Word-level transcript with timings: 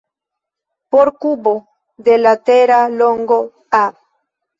Por 0.91 1.07
kubo 1.21 1.53
de 2.05 2.15
latera 2.25 2.79
longo 2.99 3.39
"a", 3.83 3.83